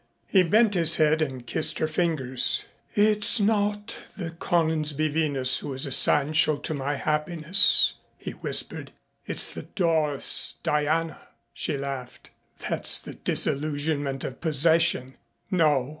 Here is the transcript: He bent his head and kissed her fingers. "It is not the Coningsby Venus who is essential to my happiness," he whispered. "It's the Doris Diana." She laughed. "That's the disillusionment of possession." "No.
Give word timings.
He 0.25 0.41
bent 0.41 0.73
his 0.73 0.95
head 0.95 1.21
and 1.21 1.45
kissed 1.45 1.77
her 1.77 1.85
fingers. 1.85 2.65
"It 2.95 3.19
is 3.23 3.39
not 3.39 3.93
the 4.17 4.31
Coningsby 4.31 5.09
Venus 5.09 5.59
who 5.59 5.73
is 5.73 5.85
essential 5.85 6.57
to 6.57 6.73
my 6.73 6.95
happiness," 6.95 7.93
he 8.17 8.31
whispered. 8.31 8.93
"It's 9.27 9.45
the 9.53 9.61
Doris 9.61 10.55
Diana." 10.63 11.27
She 11.53 11.77
laughed. 11.77 12.31
"That's 12.67 12.97
the 12.97 13.13
disillusionment 13.13 14.23
of 14.23 14.41
possession." 14.41 15.17
"No. 15.51 15.89